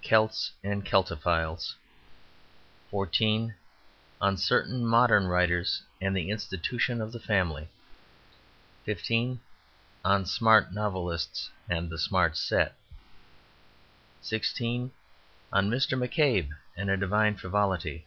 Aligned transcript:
Celts 0.00 0.50
and 0.64 0.82
Celtophiles 0.82 1.74
14. 2.90 3.54
On 4.18 4.36
Certain 4.38 4.82
Modern 4.86 5.26
Writers 5.26 5.82
and 6.00 6.16
the 6.16 6.30
Institution 6.30 7.02
of 7.02 7.12
the 7.12 7.20
Family 7.20 7.68
15. 8.84 9.40
On 10.02 10.24
Smart 10.24 10.72
Novelists 10.72 11.50
and 11.68 11.90
the 11.90 11.98
Smart 11.98 12.38
Set 12.38 12.74
16. 14.22 14.90
On 15.52 15.68
Mr. 15.68 15.98
McCabe 15.98 16.48
and 16.74 16.88
a 16.88 16.96
Divine 16.96 17.34
Frivolity 17.36 18.06